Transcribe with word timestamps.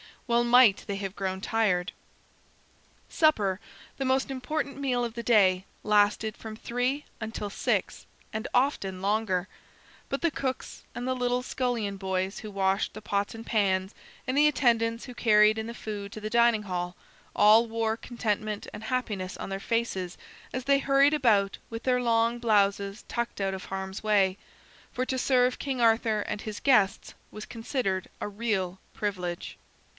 Well 0.25 0.43
might 0.45 0.85
they 0.87 0.95
have 0.95 1.15
grown 1.15 1.41
tired. 1.41 1.91
Supper, 3.09 3.59
the 3.97 4.05
most 4.05 4.31
important 4.31 4.77
meal 4.79 5.03
of 5.03 5.13
the 5.13 5.21
day, 5.21 5.65
lasted 5.83 6.37
from 6.37 6.55
three 6.55 7.03
until 7.19 7.49
six, 7.49 8.05
and 8.33 8.47
often 8.53 9.01
longer. 9.01 9.49
But 10.07 10.21
the 10.21 10.31
cooks, 10.31 10.83
and 10.95 11.05
the 11.05 11.13
little 11.13 11.43
scullion 11.43 11.97
boys 11.97 12.39
who 12.39 12.49
washed 12.49 12.93
the 12.93 13.01
pots 13.01 13.35
and 13.35 13.45
pans, 13.45 13.93
and 14.25 14.35
the 14.37 14.47
attendants 14.47 15.03
who 15.05 15.13
carried 15.13 15.57
in 15.57 15.67
the 15.67 15.73
food 15.73 16.13
to 16.13 16.21
the 16.21 16.29
dining 16.29 16.63
hall, 16.63 16.95
all 17.35 17.67
wore 17.67 17.97
contentment 17.97 18.67
and 18.73 18.85
happiness 18.85 19.35
on 19.37 19.49
their 19.49 19.59
faces 19.59 20.17
as 20.53 20.63
they 20.63 20.79
hurried 20.79 21.13
about 21.13 21.57
with 21.69 21.83
their 21.83 22.01
long 22.01 22.39
blouses 22.39 23.03
tucked 23.07 23.41
out 23.41 23.53
of 23.53 23.65
harm's 23.65 24.01
way; 24.01 24.37
for 24.93 25.05
to 25.05 25.19
serve 25.19 25.59
King 25.59 25.79
Arthur 25.81 26.21
and 26.21 26.41
his 26.41 26.61
guests 26.61 27.13
was 27.31 27.45
considered 27.45 28.07
a 28.21 28.29
real 28.29 28.79
privilege. 28.95 29.57